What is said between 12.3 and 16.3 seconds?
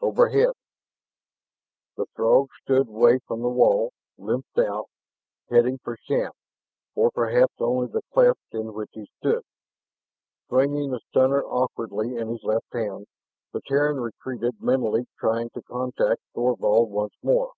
left hand, the Terran retreated, mentally trying to contact